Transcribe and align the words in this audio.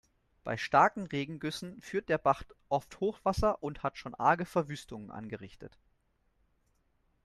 Bei 0.43 0.57
starken 0.57 1.05
Regengüssen 1.05 1.79
führt 1.79 2.09
der 2.09 2.17
Bach 2.17 2.41
oft 2.69 2.99
Hochwasser 3.01 3.61
und 3.61 3.83
hat 3.83 3.99
schon 3.99 4.15
arge 4.15 4.45
Verwüstungen 4.47 5.11
angerichtet. 5.11 5.77